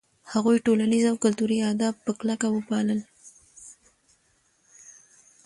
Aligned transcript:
هغوی 0.31 0.57
ټولنیز 0.65 1.05
او 1.11 1.15
کلتوري 1.23 1.57
آداب 1.71 1.95
په 2.05 2.11
کلکه 2.19 2.47
وپالـل. 2.51 2.99